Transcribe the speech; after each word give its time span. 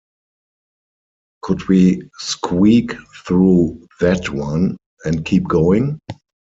Could 1.43 1.67
we 1.67 2.01
squeak 2.17 2.93
through 3.23 3.85
"that" 3.99 4.29
one, 4.29 4.77
and 5.05 5.23
keep 5.23 5.43
going? 5.47 5.99